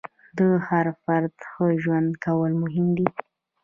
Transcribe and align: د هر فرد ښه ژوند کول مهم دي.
د 0.37 0.39
هر 0.67 0.85
فرد 1.01 1.33
ښه 1.49 1.65
ژوند 1.83 2.09
کول 2.25 2.51
مهم 2.63 2.87
دي. 2.97 3.07